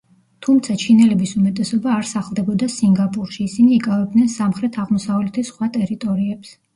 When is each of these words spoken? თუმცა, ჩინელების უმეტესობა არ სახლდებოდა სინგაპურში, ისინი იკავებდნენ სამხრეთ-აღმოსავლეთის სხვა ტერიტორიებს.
თუმცა, 0.45 0.75
ჩინელების 0.83 1.33
უმეტესობა 1.39 1.91
არ 1.95 2.07
სახლდებოდა 2.11 2.69
სინგაპურში, 2.75 3.37
ისინი 3.49 3.75
იკავებდნენ 3.75 4.31
სამხრეთ-აღმოსავლეთის 4.37 5.53
სხვა 5.53 5.69
ტერიტორიებს. 5.77 6.55